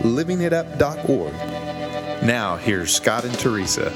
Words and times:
livingitup.org. 0.00 1.32
Now, 2.22 2.56
here's 2.56 2.94
Scott 2.94 3.24
and 3.24 3.38
Teresa. 3.38 3.90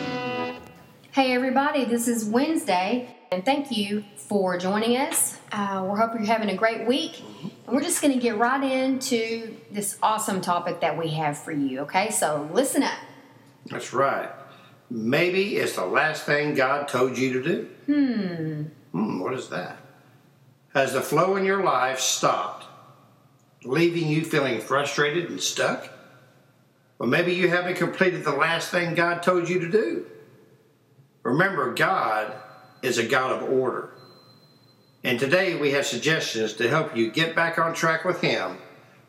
Hey, 1.13 1.33
everybody, 1.33 1.85
this 1.85 2.09
is 2.09 2.25
Wednesday, 2.25 3.15
and 3.31 3.45
thank 3.45 3.71
you 3.71 4.05
for 4.17 4.59
joining 4.59 4.97
us. 4.97 5.39
Uh, 5.53 5.87
we 5.91 5.99
hope 5.99 6.15
you're 6.15 6.25
having 6.25 6.51
a 6.51 6.57
great 6.57 6.87
week, 6.87 7.23
and 7.67 7.75
we're 7.75 7.83
just 7.83 8.03
going 8.03 8.13
to 8.13 8.21
get 8.21 8.37
right 8.37 8.65
into 8.65 9.57
this 9.71 9.99
awesome 10.03 10.41
topic 10.41 10.81
that 10.81 10.99
we 10.99 11.09
have 11.11 11.39
for 11.39 11.53
you, 11.53 11.81
okay? 11.81 12.11
So 12.11 12.49
listen 12.53 12.83
up. 12.83 12.99
That's 13.67 13.93
right. 13.93 14.31
Maybe 14.91 15.57
it's 15.57 15.77
the 15.77 15.87
last 15.87 16.25
thing 16.25 16.55
God 16.55 16.89
told 16.89 17.17
you 17.17 17.33
to 17.35 17.43
do. 17.43 17.69
Hmm. 17.87 18.63
Hmm, 18.93 19.21
what 19.21 19.35
is 19.35 19.49
that? 19.51 19.79
Has 20.75 20.93
the 20.93 21.01
flow 21.01 21.37
in 21.37 21.45
your 21.45 21.63
life 21.63 22.01
stopped, 22.01 22.67
leaving 23.65 24.09
you 24.09 24.25
feeling 24.25 24.61
frustrated 24.61 25.31
and 25.31 25.41
stuck? 25.41 25.89
Or 27.05 27.07
maybe 27.07 27.35
you 27.35 27.51
haven't 27.51 27.77
completed 27.77 28.25
the 28.25 28.33
last 28.33 28.71
thing 28.71 28.95
God 28.95 29.23
told 29.23 29.47
you 29.47 29.61
to 29.61 29.71
do. 29.71 30.07
Remember, 31.23 31.75
God 31.75 32.33
is 32.81 32.97
a 32.97 33.07
God 33.07 33.31
of 33.43 33.51
order. 33.51 33.91
And 35.03 35.21
today 35.21 35.55
we 35.55 35.73
have 35.73 35.85
suggestions 35.85 36.55
to 36.55 36.67
help 36.67 36.97
you 36.97 37.11
get 37.11 37.37
back 37.37 37.59
on 37.59 37.75
track 37.75 38.07
with 38.07 38.23
Him 38.23 38.57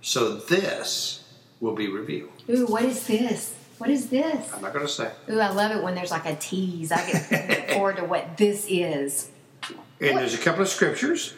so 0.01 0.35
this 0.35 1.23
will 1.61 1.73
be 1.73 1.87
revealed. 1.87 2.31
Ooh, 2.49 2.65
what 2.65 2.83
is 2.83 3.07
this? 3.07 3.55
What 3.77 3.89
is 3.89 4.09
this? 4.09 4.53
I'm 4.53 4.61
not 4.61 4.73
going 4.73 4.85
to 4.85 4.91
say. 4.91 5.09
Ooh, 5.29 5.39
I 5.39 5.51
love 5.51 5.71
it 5.71 5.81
when 5.81 5.95
there's 5.95 6.11
like 6.11 6.25
a 6.25 6.35
tease. 6.35 6.91
I 6.91 7.09
get 7.09 7.71
forward 7.75 7.95
to 7.95 8.03
what 8.03 8.35
this 8.35 8.65
is. 8.67 9.31
And 10.01 10.17
there's 10.17 10.33
a 10.33 10.39
couple 10.39 10.63
of 10.63 10.67
scriptures. 10.67 11.33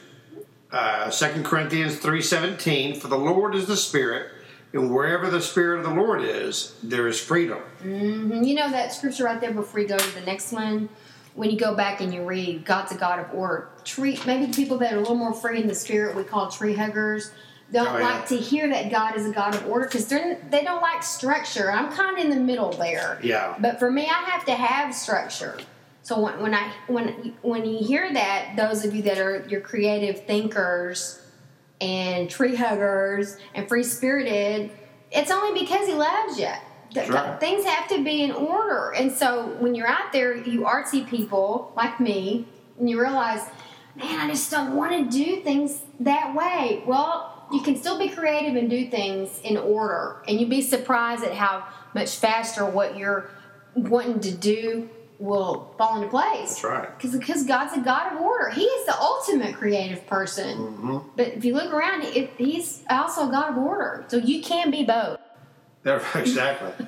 Uh, 0.72 1.12
2 1.12 1.44
Corinthians 1.44 2.00
3.17, 2.00 2.98
For 2.98 3.10
the 3.10 3.16
Lord 3.16 3.54
is 3.54 3.67
the 3.67 3.78
Spirit, 3.78 4.32
and 4.73 4.94
wherever 4.94 5.30
the 5.30 5.42
Spirit 5.42 5.80
of 5.80 5.86
the 5.86 5.94
Lord 6.02 6.22
is, 6.22 6.76
there 6.84 7.08
is 7.08 7.20
freedom. 7.20 7.60
hmm 7.82 8.44
You 8.44 8.56
know 8.56 8.70
that 8.70 8.94
scripture 8.94 9.23
right 9.26 9.40
there 9.40 9.52
before 9.54 9.80
you 9.80 9.88
go 9.88 9.98
to 9.98 10.16
the 10.16 10.26
next 10.26 10.52
one? 10.52 10.90
When 11.36 11.52
you 11.52 11.58
go 11.60 11.76
back 11.76 12.02
and 12.02 12.12
you 12.14 12.23
read, 12.26 12.66
God's 12.66 12.92
a 12.92 12.95
God 12.98 13.20
of 13.20 13.32
order. 13.34 13.70
Tree, 13.84 14.20
maybe 14.26 14.48
the 14.48 14.54
people 14.54 14.78
that 14.80 14.94
are 14.94 14.98
a 14.98 15.00
little 15.00 15.16
more 15.16 15.34
free 15.34 15.62
in 15.62 15.68
the 15.68 15.76
spirit, 15.76 16.16
we 16.16 16.23
call 16.23 16.50
tree 16.50 16.73
huggers, 16.73 17.32
don't 17.72 17.88
Oh, 17.88 17.98
yeah. 18.00 18.04
like 18.16 18.28
to 18.30 18.38
hear 18.38 18.68
that 18.70 18.90
God 18.90 19.16
is 19.16 19.26
a 19.28 19.32
God 19.32 19.54
of 19.54 19.68
order 19.68 19.86
because 19.86 20.08
they 20.08 20.64
don't 20.64 20.82
like 20.82 21.04
structure. 21.04 21.72
I'm 21.72 21.92
kind 21.92 22.18
of 22.18 22.23
in 22.23 22.32
the 22.32 22.38
middle 22.44 22.72
there. 22.72 23.20
Yeah. 23.22 23.56
But 23.60 23.78
for 23.78 23.92
me, 23.92 24.04
I 24.04 24.23
have 24.30 24.45
to 24.45 24.56
have 24.56 24.95
structure. 24.95 25.58
So 26.02 26.22
when, 26.22 26.40
when 26.42 26.54
I 26.54 26.72
when 26.88 27.36
when 27.42 27.66
you 27.66 27.86
hear 27.86 28.12
that, 28.14 28.54
those 28.56 28.86
of 28.86 28.95
you 28.95 29.02
that 29.04 29.18
are 29.18 29.45
your 29.50 29.60
creative 29.60 30.26
thinkers 30.26 31.22
and 31.81 32.30
tree 32.30 32.56
huggers 32.56 33.38
and 33.53 33.67
free 33.67 33.83
spirited, 33.83 34.72
it's 35.11 35.31
only 35.31 35.59
because 35.59 35.88
He 35.88 35.94
loves 35.94 36.39
you. 36.39 36.52
Right. 36.95 37.39
Things 37.39 37.66
have 37.66 37.88
to 37.89 38.03
be 38.03 38.23
in 38.23 38.31
order, 38.31 38.92
and 38.92 39.11
so 39.11 39.56
when 39.59 39.75
you're 39.75 39.88
out 39.88 40.14
there, 40.14 40.36
you 40.36 40.61
artsy 40.61 41.08
people 41.08 41.73
like 41.76 41.99
me, 41.99 42.48
and 42.80 42.89
you 42.89 42.99
realize, 42.99 43.42
man, 43.95 44.20
I 44.20 44.27
just 44.30 44.49
don't 44.49 44.76
want 44.76 44.92
to 44.93 45.17
do 45.17 45.42
things 45.42 45.82
that 45.99 46.33
way. 46.33 46.82
Well, 46.86 47.45
you 47.52 47.61
can 47.61 47.76
still 47.76 47.99
be 47.99 48.10
creative 48.10 48.55
and 48.55 48.70
do 48.70 48.89
things 48.89 49.39
in 49.43 49.58
order, 49.58 50.23
and 50.27 50.39
you'd 50.39 50.49
be 50.49 50.61
surprised 50.61 51.23
at 51.23 51.33
how 51.33 51.67
much 51.93 52.16
faster 52.16 52.66
what 52.66 52.98
you're 52.98 53.30
wanting 53.76 54.20
to 54.21 54.32
do 54.32 54.89
will 55.20 55.73
fall 55.78 55.98
into 55.98 56.10
place. 56.10 56.50
That's 56.50 56.64
right. 56.64 56.98
Because 56.98 57.17
because 57.17 57.44
God's 57.45 57.73
a 57.78 57.82
God 57.82 58.14
of 58.14 58.22
order. 58.22 58.50
He 58.52 58.64
is 58.64 58.86
the 58.86 59.00
ultimate 59.00 59.55
creative 59.55 60.05
person. 60.08 60.58
Mm-hmm. 60.58 60.98
But 61.16 61.28
if 61.30 61.45
you 61.45 61.54
look 61.54 61.73
around, 61.73 62.04
it, 62.04 62.32
He's 62.38 62.83
also 62.89 63.28
a 63.28 63.32
God 63.32 63.52
of 63.52 63.58
order. 63.58 64.05
So 64.08 64.17
you 64.17 64.42
can 64.42 64.72
be 64.72 64.83
both. 64.83 65.20
There- 65.83 66.02
Exactly. 66.16 66.86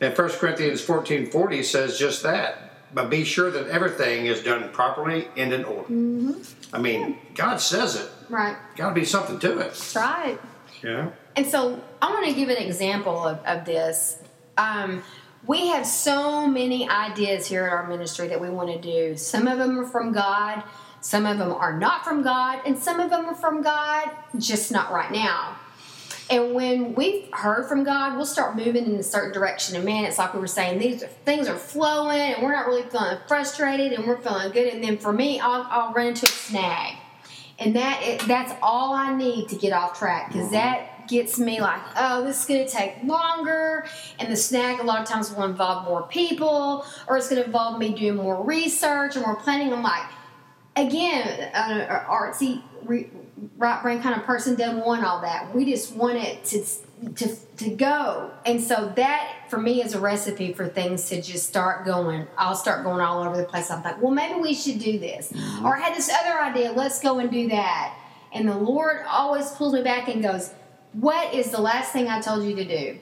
and 0.00 0.16
1 0.16 0.28
Corinthians 0.30 0.84
14.40 0.84 1.64
says 1.64 1.98
just 1.98 2.22
that. 2.22 2.62
But 2.94 3.10
be 3.10 3.24
sure 3.24 3.50
that 3.50 3.66
everything 3.68 4.26
is 4.26 4.42
done 4.42 4.70
properly 4.70 5.28
and 5.36 5.52
in 5.52 5.64
order. 5.64 5.88
Mm-hmm. 5.92 6.74
I 6.74 6.78
mean, 6.78 7.18
God 7.34 7.56
says 7.60 7.96
it. 7.96 8.08
Right. 8.28 8.56
Got 8.76 8.90
to 8.90 8.94
be 8.94 9.04
something 9.04 9.38
to 9.40 9.52
it. 9.58 9.58
That's 9.58 9.96
right. 9.96 10.38
Yeah. 10.82 11.10
And 11.34 11.46
so 11.46 11.82
I 12.00 12.10
want 12.10 12.26
to 12.26 12.32
give 12.32 12.48
an 12.48 12.56
example 12.56 13.26
of, 13.26 13.38
of 13.44 13.64
this. 13.64 14.18
Um, 14.56 15.02
we 15.46 15.68
have 15.68 15.86
so 15.86 16.46
many 16.46 16.88
ideas 16.88 17.46
here 17.46 17.64
at 17.64 17.72
our 17.72 17.86
ministry 17.86 18.28
that 18.28 18.40
we 18.40 18.48
want 18.48 18.70
to 18.70 18.80
do. 18.80 19.16
Some 19.16 19.46
of 19.46 19.58
them 19.58 19.78
are 19.78 19.86
from 19.86 20.12
God, 20.12 20.62
some 21.00 21.26
of 21.26 21.38
them 21.38 21.52
are 21.52 21.78
not 21.78 22.04
from 22.04 22.22
God, 22.22 22.60
and 22.66 22.78
some 22.78 23.00
of 23.00 23.10
them 23.10 23.26
are 23.26 23.34
from 23.34 23.62
God, 23.62 24.10
just 24.38 24.72
not 24.72 24.92
right 24.92 25.12
now. 25.12 25.56
And 26.28 26.54
when 26.54 26.94
we've 26.94 27.28
heard 27.32 27.68
from 27.68 27.84
God, 27.84 28.16
we'll 28.16 28.26
start 28.26 28.56
moving 28.56 28.86
in 28.86 28.96
a 28.96 29.02
certain 29.02 29.32
direction. 29.32 29.76
And 29.76 29.84
man, 29.84 30.04
it's 30.04 30.18
like 30.18 30.34
we 30.34 30.40
were 30.40 30.48
saying, 30.48 30.80
these 30.80 31.04
are, 31.04 31.06
things 31.06 31.46
are 31.46 31.56
flowing, 31.56 32.18
and 32.34 32.42
we're 32.42 32.52
not 32.52 32.66
really 32.66 32.82
feeling 32.82 33.18
frustrated, 33.28 33.92
and 33.92 34.06
we're 34.06 34.16
feeling 34.18 34.50
good. 34.50 34.72
And 34.72 34.82
then 34.82 34.98
for 34.98 35.12
me, 35.12 35.38
I'll, 35.38 35.66
I'll 35.70 35.92
run 35.92 36.08
into 36.08 36.26
a 36.26 36.28
snag 36.28 36.96
and 37.58 37.76
that 37.76 38.02
it, 38.02 38.20
that's 38.26 38.52
all 38.62 38.92
I 38.92 39.14
need 39.14 39.48
to 39.48 39.56
get 39.56 39.72
off 39.72 39.98
track 39.98 40.28
because 40.28 40.46
mm-hmm. 40.46 40.54
that 40.54 40.95
gets 41.08 41.38
me 41.38 41.60
like, 41.60 41.80
oh, 41.96 42.24
this 42.24 42.40
is 42.40 42.46
going 42.46 42.64
to 42.64 42.70
take 42.70 43.02
longer, 43.04 43.86
and 44.18 44.30
the 44.30 44.36
snag 44.36 44.80
a 44.80 44.82
lot 44.82 45.00
of 45.00 45.06
times 45.06 45.32
will 45.32 45.44
involve 45.44 45.84
more 45.84 46.02
people, 46.02 46.84
or 47.06 47.16
it's 47.16 47.28
going 47.28 47.40
to 47.40 47.46
involve 47.46 47.78
me 47.78 47.92
doing 47.92 48.16
more 48.16 48.42
research 48.42 49.16
and 49.16 49.24
more 49.24 49.36
planning. 49.36 49.72
I'm 49.72 49.82
like, 49.82 50.06
again, 50.76 51.50
an 51.54 51.88
artsy, 52.06 52.62
right 53.58 53.82
brain 53.82 54.00
kind 54.00 54.18
of 54.18 54.24
person 54.24 54.54
doesn't 54.54 54.84
want 54.84 55.04
all 55.04 55.20
that. 55.20 55.54
We 55.54 55.64
just 55.64 55.94
want 55.94 56.16
it 56.16 56.44
to 56.46 56.64
to 57.14 57.36
to 57.58 57.70
go, 57.70 58.30
and 58.46 58.60
so 58.60 58.92
that 58.96 59.50
for 59.50 59.58
me 59.58 59.82
is 59.82 59.94
a 59.94 60.00
recipe 60.00 60.54
for 60.54 60.66
things 60.66 61.08
to 61.10 61.20
just 61.20 61.46
start 61.46 61.84
going. 61.84 62.26
I'll 62.38 62.54
start 62.54 62.84
going 62.84 63.00
all 63.00 63.22
over 63.22 63.36
the 63.36 63.44
place. 63.44 63.70
I'm 63.70 63.82
like, 63.82 64.00
well, 64.00 64.12
maybe 64.12 64.40
we 64.40 64.54
should 64.54 64.78
do 64.78 64.98
this, 64.98 65.30
mm-hmm. 65.30 65.66
or 65.66 65.76
I 65.76 65.80
had 65.80 65.94
this 65.94 66.10
other 66.10 66.40
idea. 66.40 66.72
Let's 66.72 67.00
go 67.00 67.18
and 67.18 67.30
do 67.30 67.48
that. 67.48 67.94
And 68.32 68.48
the 68.48 68.56
Lord 68.56 69.02
always 69.08 69.50
pulls 69.52 69.72
me 69.72 69.82
back 69.82 70.08
and 70.08 70.22
goes, 70.22 70.52
"What 71.00 71.34
is 71.34 71.50
the 71.50 71.60
last 71.60 71.92
thing 71.92 72.08
I 72.08 72.20
told 72.20 72.44
you 72.44 72.56
to 72.56 72.64
do?" 72.64 72.98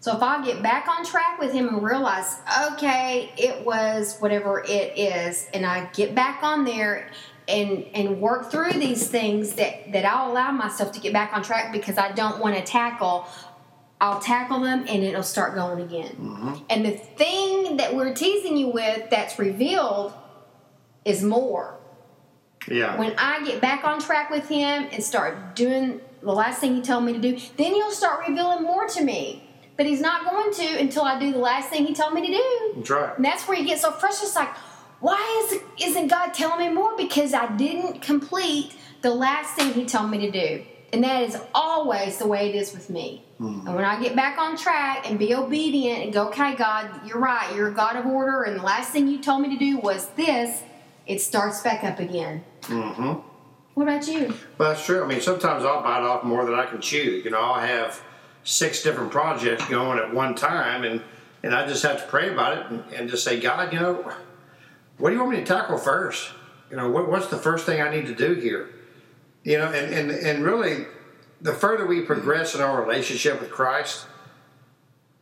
So 0.00 0.14
if 0.16 0.22
I 0.22 0.44
get 0.44 0.62
back 0.62 0.88
on 0.88 1.04
track 1.04 1.38
with 1.40 1.52
him 1.52 1.68
and 1.68 1.82
realize, 1.82 2.38
okay, 2.72 3.32
it 3.36 3.64
was 3.64 4.18
whatever 4.18 4.62
it 4.66 4.96
is, 4.96 5.48
and 5.52 5.66
I 5.66 5.86
get 5.94 6.14
back 6.14 6.42
on 6.42 6.64
there 6.64 7.10
and 7.48 7.84
and 7.94 8.20
work 8.20 8.50
through 8.50 8.72
these 8.72 9.08
things 9.08 9.54
that 9.54 9.92
that 9.92 10.04
I'll 10.04 10.30
allow 10.32 10.50
myself 10.52 10.92
to 10.92 11.00
get 11.00 11.12
back 11.12 11.32
on 11.32 11.42
track 11.42 11.72
because 11.72 11.98
I 11.98 12.12
don't 12.12 12.38
want 12.40 12.56
to 12.56 12.62
tackle. 12.62 13.26
I'll 14.00 14.20
tackle 14.20 14.60
them 14.60 14.84
and 14.88 15.02
it'll 15.02 15.22
start 15.22 15.54
going 15.54 15.80
again. 15.80 16.16
Mm-hmm. 16.20 16.54
And 16.68 16.84
the 16.84 16.90
thing 16.90 17.78
that 17.78 17.94
we're 17.94 18.12
teasing 18.14 18.56
you 18.56 18.68
with 18.68 19.08
that's 19.10 19.38
revealed 19.38 20.12
is 21.06 21.22
more 21.22 21.78
Yeah. 22.68 22.98
when 22.98 23.14
I 23.16 23.42
get 23.44 23.60
back 23.62 23.84
on 23.84 23.98
track 24.00 24.28
with 24.28 24.48
him 24.48 24.88
and 24.92 25.02
start 25.02 25.56
doing 25.56 26.00
the 26.26 26.32
last 26.32 26.60
thing 26.60 26.74
he 26.74 26.82
told 26.82 27.04
me 27.04 27.12
to 27.12 27.18
do, 27.18 27.38
then 27.56 27.72
he'll 27.74 27.90
start 27.90 28.26
revealing 28.28 28.62
more 28.62 28.86
to 28.88 29.02
me. 29.02 29.48
But 29.76 29.86
he's 29.86 30.00
not 30.00 30.24
going 30.24 30.52
to 30.54 30.80
until 30.80 31.02
I 31.02 31.18
do 31.18 31.32
the 31.32 31.38
last 31.38 31.70
thing 31.70 31.86
he 31.86 31.94
told 31.94 32.14
me 32.14 32.26
to 32.26 32.32
do. 32.32 32.72
That's 32.76 32.90
right. 32.90 33.16
And 33.16 33.24
that's 33.24 33.46
where 33.46 33.58
you 33.58 33.64
get 33.64 33.78
so 33.78 33.92
frustrated. 33.92 34.28
It's 34.28 34.36
like, 34.36 34.54
why 35.00 35.48
is, 35.52 35.60
isn't 35.88 36.08
God 36.08 36.30
telling 36.30 36.66
me 36.66 36.74
more? 36.74 36.96
Because 36.96 37.34
I 37.34 37.54
didn't 37.56 38.00
complete 38.00 38.74
the 39.02 39.14
last 39.14 39.54
thing 39.54 39.72
he 39.74 39.84
told 39.84 40.10
me 40.10 40.18
to 40.18 40.30
do. 40.30 40.64
And 40.92 41.04
that 41.04 41.22
is 41.24 41.36
always 41.54 42.18
the 42.18 42.26
way 42.26 42.48
it 42.48 42.54
is 42.54 42.72
with 42.72 42.88
me. 42.88 43.22
And 43.38 43.74
when 43.74 43.84
I 43.84 44.00
get 44.00 44.16
back 44.16 44.38
on 44.38 44.56
track 44.56 45.08
and 45.10 45.18
be 45.18 45.34
obedient 45.34 46.04
and 46.04 46.12
go, 46.12 46.28
okay, 46.28 46.56
God, 46.56 47.06
you're 47.06 47.18
right, 47.18 47.54
you're 47.54 47.68
a 47.68 47.74
God 47.74 47.96
of 47.96 48.06
order, 48.06 48.44
and 48.44 48.58
the 48.58 48.62
last 48.62 48.92
thing 48.92 49.08
you 49.08 49.20
told 49.20 49.42
me 49.42 49.50
to 49.50 49.58
do 49.58 49.76
was 49.76 50.08
this, 50.16 50.62
it 51.06 51.20
starts 51.20 51.60
back 51.60 51.84
up 51.84 51.98
again. 51.98 52.42
Mm-hmm. 52.62 53.20
What 53.76 53.82
about 53.82 54.08
you? 54.08 54.32
Well, 54.56 54.70
that's 54.70 54.86
true. 54.86 55.04
I 55.04 55.06
mean, 55.06 55.20
sometimes 55.20 55.62
I'll 55.62 55.82
bite 55.82 56.00
off 56.00 56.24
more 56.24 56.46
than 56.46 56.54
I 56.54 56.64
can 56.64 56.80
chew. 56.80 57.20
You 57.22 57.28
know, 57.28 57.38
I'll 57.38 57.60
have 57.60 58.02
six 58.42 58.82
different 58.82 59.10
projects 59.10 59.68
going 59.68 59.98
at 59.98 60.14
one 60.14 60.34
time, 60.34 60.84
and, 60.84 61.02
and 61.42 61.54
I 61.54 61.66
just 61.66 61.82
have 61.82 62.02
to 62.02 62.08
pray 62.08 62.32
about 62.32 62.56
it 62.56 62.66
and, 62.70 62.82
and 62.94 63.10
just 63.10 63.22
say, 63.22 63.38
God, 63.38 63.74
you 63.74 63.78
know, 63.78 64.14
what 64.96 65.10
do 65.10 65.14
you 65.14 65.20
want 65.20 65.32
me 65.32 65.40
to 65.40 65.44
tackle 65.44 65.76
first? 65.76 66.30
You 66.70 66.78
know, 66.78 66.90
what, 66.90 67.10
what's 67.10 67.26
the 67.26 67.36
first 67.36 67.66
thing 67.66 67.82
I 67.82 67.90
need 67.90 68.06
to 68.06 68.14
do 68.14 68.32
here? 68.32 68.70
You 69.44 69.58
know, 69.58 69.66
and, 69.66 69.92
and, 69.92 70.10
and 70.10 70.42
really, 70.42 70.86
the 71.42 71.52
further 71.52 71.86
we 71.86 72.00
progress 72.00 72.54
in 72.54 72.62
our 72.62 72.82
relationship 72.82 73.42
with 73.42 73.50
Christ, 73.50 74.06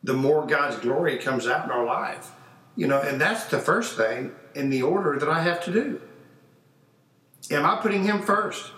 the 0.04 0.14
more 0.14 0.46
God's 0.46 0.76
glory 0.76 1.18
comes 1.18 1.48
out 1.48 1.64
in 1.64 1.72
our 1.72 1.84
life. 1.84 2.30
You 2.76 2.86
know, 2.86 3.00
and 3.00 3.20
that's 3.20 3.46
the 3.46 3.58
first 3.58 3.96
thing 3.96 4.30
in 4.54 4.70
the 4.70 4.82
order 4.82 5.18
that 5.18 5.28
I 5.28 5.42
have 5.42 5.64
to 5.64 5.72
do. 5.72 6.00
Am 7.50 7.64
I 7.66 7.76
putting 7.76 8.04
Him 8.04 8.22
first? 8.22 8.72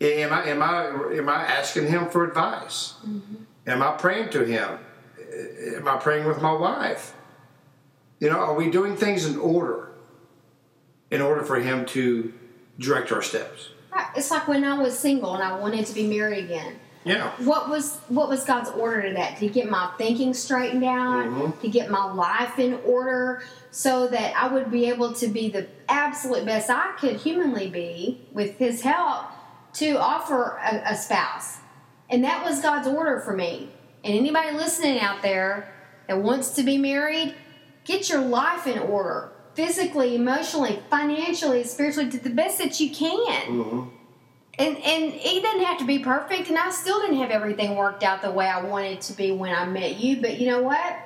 Am 0.00 0.32
I 0.32 0.44
am 0.48 0.62
I 0.62 0.86
am 1.16 1.28
I 1.28 1.44
asking 1.44 1.88
Him 1.88 2.08
for 2.08 2.24
advice? 2.24 2.94
Mm-hmm. 3.06 3.34
Am 3.66 3.82
I 3.82 3.92
praying 3.92 4.30
to 4.30 4.44
Him? 4.44 4.78
Am 5.76 5.88
I 5.88 5.96
praying 5.96 6.26
with 6.26 6.40
my 6.40 6.52
wife? 6.52 7.14
You 8.20 8.30
know, 8.30 8.38
are 8.38 8.54
we 8.54 8.70
doing 8.70 8.96
things 8.96 9.26
in 9.26 9.38
order? 9.38 9.92
In 11.10 11.20
order 11.20 11.42
for 11.42 11.56
Him 11.56 11.84
to 11.86 12.32
direct 12.78 13.12
our 13.12 13.22
steps. 13.22 13.70
Right. 13.92 14.06
It's 14.16 14.30
like 14.30 14.48
when 14.48 14.64
I 14.64 14.78
was 14.78 14.98
single 14.98 15.34
and 15.34 15.42
I 15.42 15.58
wanted 15.58 15.86
to 15.86 15.94
be 15.94 16.06
married 16.06 16.44
again. 16.44 16.76
Yeah. 17.04 17.30
What 17.38 17.68
was 17.68 17.96
what 18.08 18.28
was 18.28 18.44
God's 18.44 18.70
order 18.70 19.08
to 19.08 19.14
that? 19.14 19.38
To 19.38 19.48
get 19.48 19.68
my 19.68 19.90
thinking 19.98 20.34
straightened 20.34 20.84
out, 20.84 21.26
Mhm. 21.26 21.60
to 21.60 21.68
get 21.68 21.90
my 21.90 22.12
life 22.12 22.58
in 22.58 22.78
order, 22.86 23.42
so 23.70 24.06
that 24.08 24.34
I 24.36 24.52
would 24.52 24.70
be 24.70 24.88
able 24.88 25.12
to 25.14 25.26
be 25.28 25.48
the 25.48 25.66
absolute 25.88 26.44
best 26.46 26.70
I 26.70 26.92
could 26.98 27.16
humanly 27.16 27.68
be 27.68 28.26
with 28.32 28.58
His 28.58 28.82
help 28.82 29.26
to 29.74 29.98
offer 29.98 30.58
a, 30.62 30.92
a 30.92 30.96
spouse. 30.96 31.58
And 32.08 32.22
that 32.24 32.44
was 32.44 32.60
God's 32.60 32.86
order 32.86 33.20
for 33.20 33.34
me. 33.34 33.70
And 34.04 34.14
anybody 34.14 34.56
listening 34.56 35.00
out 35.00 35.22
there 35.22 35.72
that 36.08 36.18
wants 36.18 36.50
to 36.50 36.62
be 36.62 36.76
married, 36.76 37.34
get 37.84 38.08
your 38.10 38.20
life 38.20 38.66
in 38.66 38.78
order, 38.78 39.30
physically, 39.54 40.14
emotionally, 40.14 40.82
financially, 40.90 41.64
spiritually, 41.64 42.10
to 42.10 42.18
the 42.18 42.30
best 42.30 42.58
that 42.58 42.78
you 42.80 42.90
can 42.90 43.42
hmm 43.46 44.01
and 44.58 44.76
and 44.76 45.14
it 45.14 45.42
doesn't 45.42 45.64
have 45.64 45.78
to 45.78 45.86
be 45.86 45.98
perfect 45.98 46.48
and 46.48 46.58
i 46.58 46.70
still 46.70 47.00
didn't 47.00 47.16
have 47.16 47.30
everything 47.30 47.74
worked 47.74 48.02
out 48.02 48.20
the 48.22 48.30
way 48.30 48.46
i 48.46 48.62
wanted 48.62 49.00
to 49.00 49.12
be 49.14 49.30
when 49.30 49.54
i 49.54 49.64
met 49.64 49.96
you 49.98 50.20
but 50.20 50.38
you 50.38 50.46
know 50.46 50.62
what? 50.62 50.96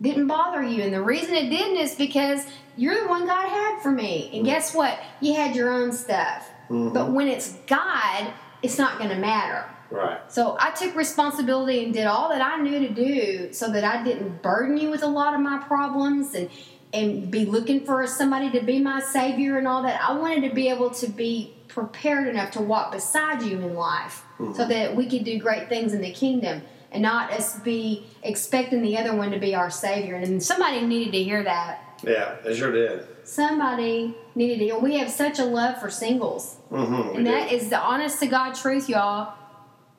Didn't 0.00 0.28
bother 0.28 0.62
you 0.62 0.82
and 0.82 0.94
the 0.94 1.02
reason 1.02 1.34
it 1.34 1.50
didn't 1.50 1.78
is 1.78 1.96
because 1.96 2.46
you're 2.76 3.00
the 3.00 3.08
one 3.08 3.26
god 3.26 3.48
had 3.48 3.82
for 3.82 3.90
me. 3.90 4.26
And 4.26 4.34
mm-hmm. 4.34 4.44
guess 4.44 4.72
what? 4.72 4.98
You 5.20 5.34
had 5.34 5.56
your 5.56 5.72
own 5.72 5.92
stuff. 5.92 6.48
Mm-hmm. 6.70 6.92
But 6.92 7.10
when 7.10 7.26
it's 7.26 7.54
god 7.66 8.32
it's 8.62 8.78
not 8.78 8.98
going 8.98 9.10
to 9.10 9.16
matter. 9.16 9.64
Right. 9.90 10.20
so 10.30 10.54
I 10.60 10.70
took 10.72 10.94
responsibility 10.94 11.82
and 11.82 11.94
did 11.94 12.04
all 12.04 12.28
that 12.28 12.42
I 12.42 12.60
knew 12.60 12.78
to 12.80 12.90
do 12.90 13.54
so 13.54 13.72
that 13.72 13.84
I 13.84 14.04
didn't 14.04 14.42
burden 14.42 14.76
you 14.76 14.90
with 14.90 15.02
a 15.02 15.06
lot 15.06 15.32
of 15.32 15.40
my 15.40 15.58
problems 15.66 16.34
and 16.34 16.50
and 16.92 17.30
be 17.30 17.46
looking 17.46 17.86
for 17.86 18.06
somebody 18.06 18.50
to 18.50 18.60
be 18.60 18.80
my 18.80 19.00
savior 19.00 19.56
and 19.56 19.66
all 19.66 19.82
that. 19.82 20.00
I 20.02 20.12
wanted 20.18 20.48
to 20.48 20.54
be 20.54 20.68
able 20.68 20.90
to 20.90 21.06
be 21.06 21.54
prepared 21.68 22.28
enough 22.28 22.50
to 22.52 22.60
walk 22.60 22.92
beside 22.92 23.42
you 23.42 23.58
in 23.58 23.74
life 23.74 24.22
so 24.54 24.66
that 24.66 24.94
we 24.94 25.08
could 25.08 25.24
do 25.24 25.38
great 25.38 25.68
things 25.68 25.92
in 25.92 26.00
the 26.00 26.12
kingdom 26.12 26.62
and 26.90 27.02
not 27.02 27.32
us 27.32 27.58
be 27.60 28.06
expecting 28.22 28.82
the 28.82 28.96
other 28.96 29.14
one 29.14 29.30
to 29.30 29.38
be 29.38 29.54
our 29.54 29.70
savior. 29.70 30.14
And 30.14 30.42
somebody 30.42 30.80
needed 30.86 31.12
to 31.12 31.22
hear 31.22 31.42
that. 31.42 32.00
Yeah, 32.02 32.36
I 32.46 32.54
sure 32.54 32.72
did. 32.72 33.06
Somebody 33.24 34.16
needed 34.34 34.58
to 34.60 34.64
hear. 34.64 34.78
We 34.78 34.96
have 34.98 35.10
such 35.10 35.38
a 35.38 35.44
love 35.44 35.80
for 35.80 35.90
singles. 35.90 36.56
Mm-hmm. 36.70 37.16
And 37.16 37.26
that 37.26 37.52
is 37.52 37.68
the 37.68 37.78
honest 37.78 38.20
to 38.20 38.26
God 38.26 38.54
truth, 38.54 38.88
y'all. 38.88 39.34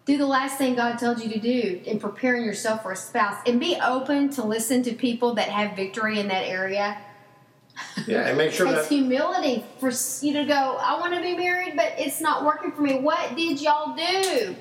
Do 0.05 0.17
the 0.17 0.25
last 0.25 0.57
thing 0.57 0.73
God 0.75 0.97
told 0.97 1.21
you 1.21 1.29
to 1.29 1.39
do 1.39 1.81
in 1.85 1.99
preparing 1.99 2.43
yourself 2.43 2.81
for 2.81 2.93
a 2.93 2.95
spouse 2.95 3.37
and 3.45 3.59
be 3.59 3.77
open 3.79 4.29
to 4.31 4.43
listen 4.43 4.81
to 4.83 4.93
people 4.93 5.35
that 5.35 5.49
have 5.49 5.75
victory 5.75 6.19
in 6.19 6.29
that 6.29 6.45
area. 6.45 6.97
Yeah, 8.07 8.27
and 8.27 8.37
make 8.37 8.51
sure 8.51 8.67
It 8.67 8.71
takes 8.71 8.87
that 8.87 8.93
humility 8.93 9.65
for 9.79 9.91
you 10.21 10.33
to 10.33 10.45
go, 10.45 10.77
I 10.79 10.99
want 10.99 11.13
to 11.13 11.21
be 11.21 11.35
married, 11.35 11.73
but 11.75 11.93
it's 11.97 12.21
not 12.21 12.45
working 12.45 12.71
for 12.71 12.81
me. 12.81 12.99
What 12.99 13.35
did 13.35 13.61
y'all 13.61 13.95
do? 13.95 14.55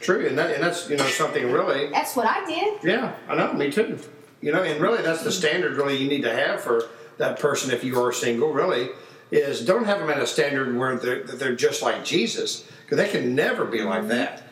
true, 0.00 0.26
and 0.26 0.38
that 0.38 0.54
and 0.54 0.62
that's 0.62 0.88
you 0.88 0.96
know 0.96 1.06
something 1.06 1.52
really. 1.52 1.90
That's 1.90 2.16
what 2.16 2.26
I 2.26 2.44
did. 2.46 2.82
Yeah, 2.82 3.14
I 3.28 3.34
know, 3.34 3.52
me 3.52 3.70
too. 3.70 3.98
You 4.40 4.52
know, 4.52 4.62
and 4.62 4.80
really 4.80 5.02
that's 5.02 5.22
the 5.22 5.32
standard 5.32 5.76
really 5.76 5.96
you 5.96 6.08
need 6.08 6.22
to 6.22 6.32
have 6.32 6.60
for 6.60 6.88
that 7.18 7.38
person 7.38 7.70
if 7.70 7.82
you 7.84 8.00
are 8.00 8.12
single. 8.12 8.52
Really, 8.52 8.90
is 9.30 9.64
don't 9.64 9.84
have 9.84 9.98
them 9.98 10.10
at 10.10 10.18
a 10.18 10.26
standard 10.26 10.76
where 10.76 10.96
they're 10.96 11.22
they're 11.24 11.56
just 11.56 11.82
like 11.82 12.04
Jesus 12.04 12.66
because 12.82 12.98
they 12.98 13.08
can 13.08 13.34
never 13.34 13.64
be 13.64 13.82
like 13.82 14.00
mm-hmm. 14.00 14.08
that. 14.08 14.42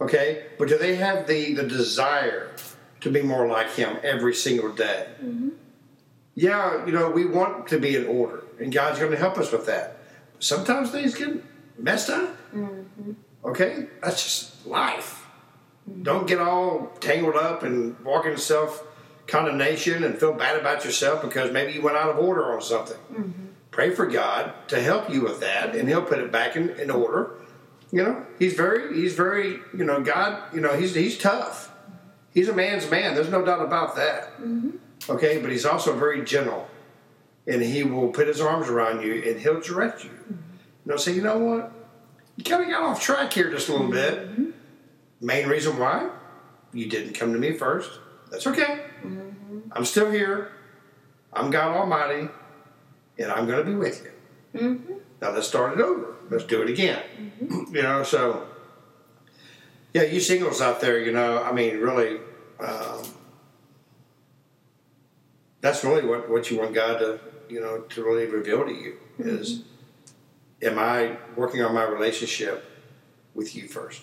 Okay, 0.00 0.46
but 0.58 0.68
do 0.68 0.78
they 0.78 0.96
have 0.96 1.26
the 1.26 1.54
the 1.54 1.64
desire 1.64 2.50
to 3.00 3.10
be 3.10 3.22
more 3.22 3.46
like 3.46 3.70
Him 3.70 3.96
every 4.02 4.34
single 4.34 4.72
day? 4.72 5.06
Mm-hmm. 5.22 5.50
Yeah, 6.38 6.86
you 6.86 6.92
know 6.92 7.10
we 7.10 7.24
want 7.24 7.66
to 7.68 7.80
be 7.80 7.96
in 7.96 8.06
order, 8.06 8.44
and 8.60 8.72
God's 8.72 9.00
going 9.00 9.10
to 9.10 9.18
help 9.18 9.38
us 9.38 9.50
with 9.50 9.66
that. 9.66 9.98
Sometimes 10.38 10.90
things 10.90 11.14
get 11.16 11.42
messed 11.76 12.10
up. 12.10 12.30
Mm-hmm. 12.54 13.12
Okay, 13.44 13.88
that's 14.00 14.22
just 14.22 14.66
life. 14.66 15.26
Don't 16.02 16.28
get 16.28 16.38
all 16.38 16.92
tangled 17.00 17.34
up 17.34 17.64
and 17.64 17.98
walk 18.04 18.24
in 18.24 18.36
self 18.36 18.84
condemnation 19.26 20.04
and 20.04 20.16
feel 20.16 20.32
bad 20.32 20.56
about 20.58 20.84
yourself 20.84 21.22
because 21.22 21.50
maybe 21.50 21.72
you 21.72 21.82
went 21.82 21.96
out 21.96 22.10
of 22.10 22.18
order 22.18 22.54
on 22.54 22.60
something. 22.60 22.98
Mm-hmm. 23.12 23.46
Pray 23.72 23.90
for 23.90 24.06
God 24.06 24.52
to 24.68 24.80
help 24.80 25.10
you 25.10 25.22
with 25.22 25.40
that, 25.40 25.74
and 25.74 25.88
He'll 25.88 26.02
put 26.02 26.20
it 26.20 26.30
back 26.30 26.54
in, 26.54 26.70
in 26.70 26.90
order. 26.90 27.32
You 27.90 28.04
know, 28.04 28.26
He's 28.38 28.54
very, 28.54 28.94
He's 28.94 29.14
very, 29.14 29.58
you 29.76 29.84
know, 29.84 30.00
God, 30.02 30.54
you 30.54 30.60
know, 30.60 30.76
He's 30.76 30.94
He's 30.94 31.18
tough. 31.18 31.72
He's 32.32 32.48
a 32.48 32.54
man's 32.54 32.88
man. 32.88 33.16
There's 33.16 33.30
no 33.30 33.44
doubt 33.44 33.60
about 33.60 33.96
that. 33.96 34.34
Mm-hmm. 34.34 34.76
Okay, 35.08 35.38
but 35.40 35.50
He's 35.50 35.64
also 35.64 35.96
very 35.96 36.24
gentle, 36.24 36.68
and 37.46 37.62
He 37.62 37.82
will 37.82 38.08
put 38.08 38.28
His 38.28 38.40
arms 38.40 38.68
around 38.68 39.02
you 39.02 39.22
and 39.26 39.40
He'll 39.40 39.60
direct 39.60 40.04
you. 40.04 40.10
Mm-hmm. 40.10 40.32
You 40.84 40.92
know, 40.92 40.96
say, 40.96 41.14
you 41.14 41.22
know 41.22 41.38
what, 41.38 41.72
you 42.36 42.44
kind 42.44 42.62
of 42.62 42.68
got 42.68 42.82
off 42.82 43.00
track 43.00 43.32
here 43.32 43.50
just 43.50 43.68
a 43.68 43.72
little 43.72 43.90
bit. 43.90 44.30
Mm-hmm. 44.30 44.50
Main 45.20 45.48
reason 45.48 45.78
why 45.78 46.10
you 46.72 46.88
didn't 46.88 47.14
come 47.14 47.32
to 47.32 47.38
me 47.38 47.52
first. 47.52 47.90
That's 48.30 48.46
okay. 48.46 48.84
Mm-hmm. 49.02 49.72
I'm 49.72 49.84
still 49.84 50.10
here. 50.10 50.52
I'm 51.32 51.50
God 51.50 51.76
Almighty, 51.76 52.28
and 53.18 53.32
I'm 53.32 53.46
going 53.46 53.58
to 53.58 53.64
be 53.64 53.74
with 53.74 54.04
you. 54.54 55.00
Now 55.20 55.32
let's 55.32 55.48
start 55.48 55.78
it 55.78 55.80
over. 55.80 56.14
Let's 56.30 56.44
do 56.44 56.62
it 56.62 56.70
again. 56.70 57.02
you 57.72 57.82
know, 57.82 58.02
so 58.02 58.46
yeah, 59.92 60.02
you 60.02 60.20
singles 60.20 60.60
out 60.60 60.80
there, 60.80 60.98
you 60.98 61.12
know, 61.12 61.42
I 61.42 61.52
mean, 61.52 61.78
really, 61.78 62.18
um, 62.60 63.02
that's 65.60 65.84
really 65.84 66.06
what, 66.06 66.28
what 66.30 66.50
you 66.50 66.58
want 66.58 66.74
God 66.74 66.98
to, 66.98 67.20
you 67.48 67.60
know, 67.60 67.80
to 67.80 68.04
really 68.04 68.26
reveal 68.26 68.64
to 68.64 68.72
you 68.72 68.96
mm-hmm. 69.18 69.28
is, 69.28 69.62
am 70.62 70.78
I 70.78 71.16
working 71.36 71.62
on 71.62 71.74
my 71.74 71.84
relationship 71.84 72.64
with 73.34 73.54
you 73.56 73.68
first? 73.68 74.02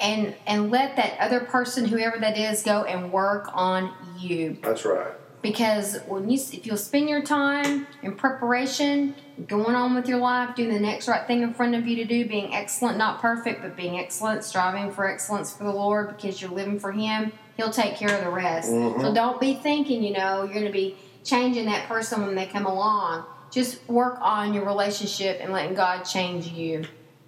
And 0.00 0.34
and 0.48 0.70
let 0.70 0.96
that 0.96 1.16
other 1.20 1.40
person, 1.40 1.84
whoever 1.84 2.18
that 2.18 2.36
is, 2.36 2.64
go 2.64 2.82
and 2.82 3.12
work 3.12 3.48
on 3.52 3.94
you. 4.18 4.58
That's 4.60 4.84
right. 4.84 5.12
because 5.42 5.98
when 6.06 6.30
you 6.30 6.38
if 6.52 6.64
you'll 6.64 6.76
spend 6.76 7.08
your 7.08 7.22
time 7.22 7.86
in 8.02 8.14
preparation 8.16 9.14
going 9.46 9.74
on 9.74 9.94
with 9.94 10.08
your 10.08 10.18
life 10.18 10.54
doing 10.54 10.72
the 10.72 10.80
next 10.80 11.08
right 11.08 11.26
thing 11.26 11.42
in 11.42 11.52
front 11.52 11.74
of 11.74 11.86
you 11.86 11.96
to 11.96 12.04
do 12.04 12.26
being 12.26 12.54
excellent 12.54 12.96
not 12.96 13.20
perfect 13.20 13.60
but 13.60 13.76
being 13.76 13.98
excellent 13.98 14.44
striving 14.44 14.90
for 14.90 15.08
excellence 15.08 15.54
for 15.56 15.64
the 15.64 15.70
lord 15.70 16.14
because 16.14 16.40
you're 16.40 16.50
living 16.50 16.78
for 16.78 16.92
him 16.92 17.32
he'll 17.56 17.70
take 17.70 17.96
care 17.96 18.16
of 18.16 18.24
the 18.24 18.30
rest. 18.30 18.68
So 18.68 19.12
don't 19.14 19.40
be 19.40 19.54
thinking 19.54 20.02
you 20.02 20.12
know 20.12 20.44
you're 20.44 20.54
going 20.54 20.66
to 20.66 20.72
be 20.72 20.96
changing 21.24 21.66
that 21.66 21.88
person 21.88 22.26
when 22.26 22.34
they 22.34 22.46
come 22.46 22.66
along. 22.66 23.24
Just 23.50 23.86
work 23.88 24.18
on 24.20 24.54
your 24.54 24.64
relationship 24.64 25.38
and 25.40 25.52
letting 25.52 25.74
god 25.74 26.02
change 26.02 26.46
you. 26.46 26.84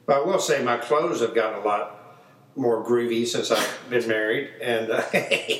But 0.06 0.16
I 0.16 0.20
will 0.20 0.38
say 0.38 0.62
my 0.62 0.78
clothes 0.78 1.20
have 1.20 1.34
gotten 1.34 1.60
a 1.60 1.64
lot 1.64 2.04
more 2.56 2.84
groovy 2.84 3.26
since 3.26 3.50
I've 3.50 3.78
been 3.90 4.06
married, 4.06 4.50
and 4.60 4.90
uh, 4.90 5.02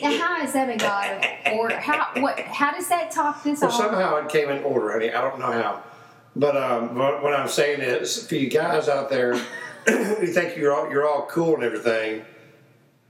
now 0.02 0.18
how 0.18 0.42
is 0.42 0.52
that 0.52 0.68
a 0.68 0.76
god 0.76 1.24
of 1.46 1.58
order 1.58 1.76
how 1.76 2.10
what 2.20 2.38
how 2.40 2.72
does 2.72 2.88
that 2.88 3.10
talk 3.10 3.42
this 3.42 3.60
well, 3.60 3.70
all? 3.70 3.76
somehow 3.76 4.16
it 4.16 4.28
came 4.28 4.48
in 4.48 4.62
order, 4.62 4.92
honey. 4.92 5.10
I 5.10 5.20
don't 5.20 5.40
know 5.40 5.50
how, 5.50 5.82
but 6.36 6.56
um, 6.56 6.94
what, 6.96 7.22
what 7.22 7.34
I'm 7.34 7.48
saying 7.48 7.80
is, 7.80 8.26
for 8.26 8.36
you 8.36 8.48
guys 8.48 8.88
out 8.88 9.10
there 9.10 9.34
who 9.88 10.26
think 10.26 10.56
you're 10.56 10.72
all 10.72 10.90
you're 10.90 11.06
all 11.08 11.26
cool 11.26 11.54
and 11.54 11.64
everything, 11.64 12.24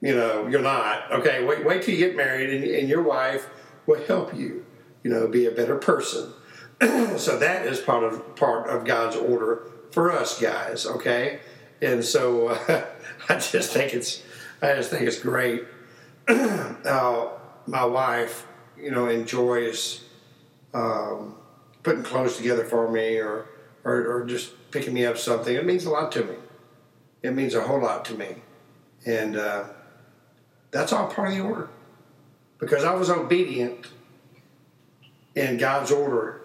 you 0.04 0.14
know, 0.14 0.46
you're 0.46 0.60
not. 0.60 1.10
Okay, 1.10 1.42
wait 1.42 1.64
wait 1.64 1.82
till 1.82 1.94
you 1.94 2.06
get 2.06 2.14
married, 2.14 2.50
and, 2.50 2.62
and 2.62 2.88
your 2.90 3.02
wife 3.02 3.48
will 3.86 4.04
help 4.04 4.36
you, 4.36 4.66
you 5.02 5.10
know, 5.10 5.26
be 5.26 5.46
a 5.46 5.50
better 5.50 5.76
person. 5.76 6.30
so 7.16 7.38
that 7.38 7.64
is 7.64 7.80
part 7.80 8.04
of 8.04 8.36
part 8.36 8.68
of 8.68 8.84
God's 8.84 9.16
order 9.16 9.62
for 9.92 10.12
us 10.12 10.38
guys. 10.38 10.84
Okay, 10.84 11.40
and 11.80 12.04
so 12.04 12.48
uh, 12.48 12.84
I 13.30 13.38
just 13.38 13.72
think 13.72 13.94
it's 13.94 14.22
I 14.60 14.74
just 14.74 14.90
think 14.90 15.04
it's 15.04 15.18
great 15.18 15.64
how 16.28 17.40
my 17.66 17.86
wife, 17.86 18.46
you 18.78 18.90
know, 18.90 19.08
enjoys 19.08 20.04
um, 20.74 21.34
putting 21.82 22.02
clothes 22.02 22.36
together 22.36 22.64
for 22.64 22.90
me 22.90 23.16
or, 23.16 23.46
or 23.84 24.06
or 24.06 24.26
just 24.26 24.70
picking 24.70 24.92
me 24.92 25.06
up 25.06 25.16
something. 25.16 25.56
It 25.56 25.64
means 25.64 25.86
a 25.86 25.90
lot 25.90 26.12
to 26.12 26.24
me. 26.24 26.34
It 27.22 27.30
means 27.30 27.54
a 27.54 27.62
whole 27.62 27.80
lot 27.80 28.04
to 28.04 28.14
me, 28.18 28.42
and 29.06 29.38
uh, 29.38 29.64
that's 30.74 30.92
all 30.92 31.06
part 31.06 31.28
of 31.28 31.34
the 31.34 31.40
order 31.40 31.68
because 32.58 32.82
I 32.82 32.92
was 32.94 33.08
obedient 33.08 33.86
in 35.36 35.56
God's 35.56 35.92
order 35.92 36.40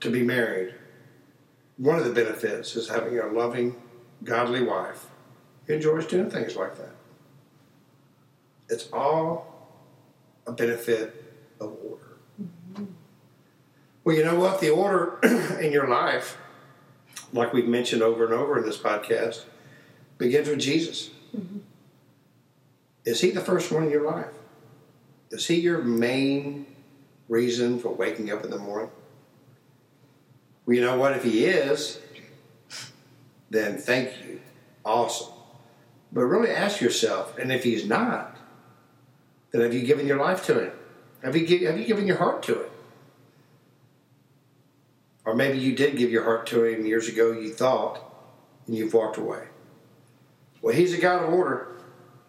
to 0.00 0.10
be 0.10 0.24
married. 0.24 0.74
One 1.76 1.96
of 1.96 2.04
the 2.04 2.10
benefits 2.10 2.74
is 2.74 2.88
having 2.88 3.16
a 3.20 3.28
loving, 3.28 3.80
godly 4.24 4.64
wife 4.64 5.06
who 5.66 5.74
enjoys 5.74 6.06
doing 6.08 6.28
things 6.28 6.56
like 6.56 6.76
that. 6.76 6.90
It's 8.68 8.90
all 8.92 9.70
a 10.44 10.52
benefit 10.52 11.32
of 11.60 11.76
order. 11.84 12.16
Mm-hmm. 12.42 12.84
Well, 14.02 14.16
you 14.16 14.24
know 14.24 14.40
what? 14.40 14.60
The 14.60 14.70
order 14.70 15.20
in 15.60 15.70
your 15.70 15.86
life, 15.86 16.36
like 17.32 17.52
we've 17.52 17.68
mentioned 17.68 18.02
over 18.02 18.24
and 18.24 18.34
over 18.34 18.58
in 18.58 18.64
this 18.64 18.78
podcast, 18.78 19.44
begins 20.18 20.48
with 20.48 20.58
Jesus. 20.58 21.10
Is 23.08 23.22
he 23.22 23.30
the 23.30 23.40
first 23.40 23.72
one 23.72 23.84
in 23.84 23.90
your 23.90 24.04
life? 24.04 24.34
Is 25.30 25.46
he 25.46 25.54
your 25.54 25.78
main 25.78 26.66
reason 27.26 27.78
for 27.78 27.88
waking 27.88 28.30
up 28.30 28.44
in 28.44 28.50
the 28.50 28.58
morning? 28.58 28.90
Well, 30.66 30.76
you 30.76 30.82
know 30.82 30.98
what? 30.98 31.12
If 31.16 31.24
he 31.24 31.46
is, 31.46 32.00
then 33.48 33.78
thank 33.78 34.10
you. 34.26 34.42
Awesome. 34.84 35.32
But 36.12 36.24
really 36.24 36.50
ask 36.50 36.82
yourself, 36.82 37.38
and 37.38 37.50
if 37.50 37.64
he's 37.64 37.88
not, 37.88 38.36
then 39.52 39.62
have 39.62 39.72
you 39.72 39.86
given 39.86 40.06
your 40.06 40.18
life 40.18 40.44
to 40.44 40.66
him? 40.66 40.72
Have 41.22 41.34
you, 41.34 41.66
have 41.66 41.78
you 41.78 41.86
given 41.86 42.06
your 42.06 42.18
heart 42.18 42.42
to 42.42 42.56
him? 42.56 42.70
Or 45.24 45.34
maybe 45.34 45.58
you 45.58 45.74
did 45.74 45.96
give 45.96 46.10
your 46.10 46.24
heart 46.24 46.46
to 46.48 46.62
him 46.62 46.84
years 46.84 47.08
ago, 47.08 47.32
you 47.32 47.54
thought, 47.54 48.04
and 48.66 48.76
you've 48.76 48.92
walked 48.92 49.16
away. 49.16 49.44
Well, 50.60 50.74
he's 50.74 50.92
a 50.92 51.00
God 51.00 51.24
of 51.24 51.32
order, 51.32 51.67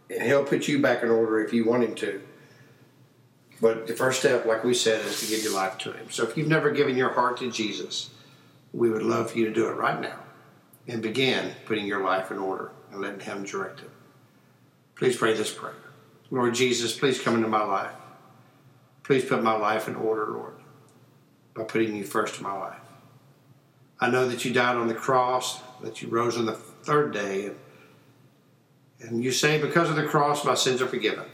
and 0.09 0.23
he'll 0.23 0.43
put 0.43 0.67
you 0.67 0.81
back 0.81 1.03
in 1.03 1.09
order 1.09 1.39
if 1.39 1.53
you 1.53 1.65
want 1.65 1.83
him 1.83 1.95
to. 1.95 2.21
But 3.61 3.87
the 3.87 3.93
first 3.93 4.19
step, 4.19 4.45
like 4.45 4.63
we 4.63 4.73
said, 4.73 5.05
is 5.05 5.19
to 5.19 5.27
give 5.27 5.43
your 5.43 5.53
life 5.53 5.77
to 5.79 5.91
him. 5.91 6.09
So 6.09 6.23
if 6.23 6.37
you've 6.37 6.47
never 6.47 6.71
given 6.71 6.95
your 6.95 7.09
heart 7.09 7.37
to 7.37 7.51
Jesus, 7.51 8.09
we 8.73 8.89
would 8.89 9.03
love 9.03 9.31
for 9.31 9.37
you 9.37 9.45
to 9.45 9.53
do 9.53 9.67
it 9.67 9.73
right 9.73 9.99
now 9.99 10.19
and 10.87 11.01
begin 11.01 11.53
putting 11.65 11.85
your 11.85 12.03
life 12.03 12.31
in 12.31 12.37
order 12.37 12.71
and 12.91 13.01
letting 13.01 13.19
him 13.19 13.43
direct 13.43 13.81
it. 13.81 13.89
Please 14.95 15.17
pray 15.17 15.33
this 15.33 15.53
prayer. 15.53 15.75
Lord 16.31 16.53
Jesus, 16.53 16.97
please 16.97 17.21
come 17.21 17.35
into 17.35 17.47
my 17.47 17.63
life. 17.63 17.95
Please 19.03 19.25
put 19.25 19.43
my 19.43 19.57
life 19.57 19.87
in 19.87 19.95
order, 19.95 20.27
Lord, 20.27 20.53
by 21.53 21.63
putting 21.63 21.95
you 21.95 22.03
first 22.03 22.37
in 22.37 22.43
my 22.43 22.57
life. 22.57 22.79
I 23.99 24.09
know 24.09 24.27
that 24.29 24.45
you 24.45 24.53
died 24.53 24.77
on 24.77 24.87
the 24.87 24.93
cross, 24.93 25.61
that 25.81 26.01
you 26.01 26.07
rose 26.07 26.37
on 26.37 26.45
the 26.45 26.53
third 26.53 27.11
day, 27.11 27.51
and, 29.01 29.23
you 29.23 29.31
say, 29.31 29.59
because 29.61 29.89
of 29.89 29.95
the 29.95 30.05
cross, 30.05 30.43
my 30.45 30.55
sins 30.55 30.81
are 30.81 30.87
forgiven. 30.87 31.25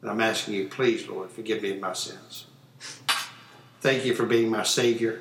And 0.00 0.10
I'm 0.10 0.20
asking 0.20 0.54
you, 0.54 0.68
please, 0.68 1.08
Lord, 1.08 1.30
forgive 1.30 1.62
me 1.62 1.72
of 1.72 1.80
my 1.80 1.92
sins. 1.92 2.46
Thank 3.80 4.04
you 4.04 4.14
for 4.14 4.26
being 4.26 4.50
my 4.50 4.62
Savior. 4.62 5.20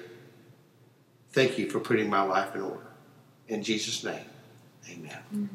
Thank 1.31 1.57
you 1.57 1.69
for 1.69 1.79
putting 1.79 2.09
my 2.09 2.21
life 2.21 2.55
in 2.55 2.61
order. 2.61 2.87
In 3.47 3.61
Jesus' 3.63 4.03
name, 4.03 4.25
amen. 4.89 5.49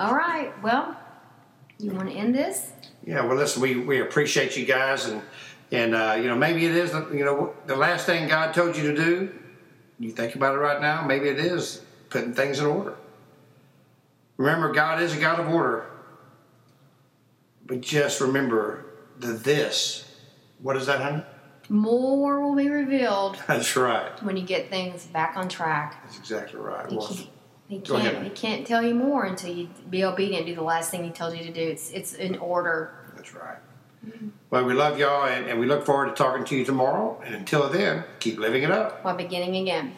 All 0.00 0.14
right. 0.14 0.52
Well, 0.62 0.96
you 1.78 1.92
want 1.92 2.08
to 2.10 2.14
end 2.14 2.34
this? 2.34 2.72
Yeah, 3.06 3.24
well, 3.24 3.36
listen, 3.36 3.62
we, 3.62 3.76
we 3.76 4.00
appreciate 4.00 4.56
you 4.56 4.64
guys, 4.66 5.06
and 5.06 5.22
and 5.70 5.94
uh, 5.94 6.16
you 6.16 6.28
know 6.28 6.36
maybe 6.36 6.64
it 6.66 6.74
is 6.74 6.92
the- 6.92 7.08
you 7.12 7.24
know 7.24 7.54
the 7.66 7.76
last 7.76 8.06
thing 8.06 8.28
God 8.28 8.52
told 8.54 8.76
you 8.76 8.82
to 8.92 8.96
do. 8.96 9.34
You 9.98 10.10
think 10.10 10.34
about 10.34 10.54
it 10.54 10.58
right 10.58 10.80
now. 10.80 11.04
Maybe 11.06 11.28
it 11.28 11.38
is 11.38 11.82
putting 12.10 12.34
things 12.34 12.58
in 12.60 12.66
order. 12.66 12.94
Remember, 14.36 14.72
God 14.72 15.00
is 15.02 15.16
a 15.16 15.20
God 15.20 15.38
of 15.40 15.48
order, 15.48 15.86
but 17.66 17.80
just 17.80 18.20
remember 18.20 18.84
the 19.18 19.28
this. 19.28 20.04
What 20.60 20.76
is 20.76 20.86
that, 20.86 21.00
honey? 21.00 21.22
More 21.68 22.40
will 22.40 22.54
be 22.56 22.68
revealed 22.68 23.38
That's 23.46 23.74
right. 23.76 24.22
when 24.22 24.36
you 24.36 24.44
get 24.44 24.68
things 24.70 25.06
back 25.06 25.36
on 25.36 25.48
track. 25.48 26.02
That's 26.04 26.18
exactly 26.18 26.60
right. 26.60 26.88
He 26.90 26.96
Well, 26.96 27.06
can't, 27.08 27.28
he 27.68 27.80
can't, 27.80 28.22
he 28.24 28.30
can't 28.30 28.66
tell 28.66 28.82
you 28.82 28.94
more 28.94 29.24
until 29.24 29.54
you 29.54 29.68
be 29.88 30.04
obedient, 30.04 30.46
do 30.46 30.54
the 30.54 30.62
last 30.62 30.90
thing 30.90 31.04
he 31.04 31.10
tells 31.10 31.34
you 31.34 31.44
to 31.44 31.52
do. 31.52 31.60
It's, 31.62 31.90
it's 31.90 32.12
in 32.14 32.36
order. 32.38 32.92
that's 33.16 33.34
right. 33.34 33.58
Mm-hmm. 34.06 34.28
Well, 34.50 34.64
we 34.64 34.74
love 34.74 34.98
y'all, 34.98 35.26
and, 35.26 35.46
and 35.46 35.58
we 35.58 35.64
look 35.64 35.86
forward 35.86 36.06
to 36.08 36.14
talking 36.14 36.44
to 36.44 36.56
you 36.56 36.64
tomorrow. 36.66 37.22
And 37.24 37.34
until 37.34 37.70
then, 37.70 38.04
keep 38.20 38.38
living 38.38 38.62
it 38.62 38.70
up. 38.70 39.02
While 39.02 39.16
beginning 39.16 39.56
again. 39.56 39.94